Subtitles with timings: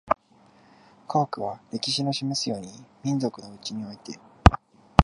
[1.07, 2.71] 科学は、歴史の示すように、
[3.03, 4.17] 民族のうちにおいて